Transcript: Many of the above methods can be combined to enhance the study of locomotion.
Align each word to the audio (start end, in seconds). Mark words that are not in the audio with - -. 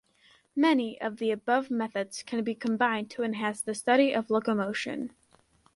Many 0.55 0.99
of 0.99 1.17
the 1.17 1.29
above 1.29 1.69
methods 1.69 2.23
can 2.23 2.43
be 2.43 2.55
combined 2.55 3.11
to 3.11 3.21
enhance 3.21 3.61
the 3.61 3.75
study 3.75 4.13
of 4.15 4.31
locomotion. 4.31 5.11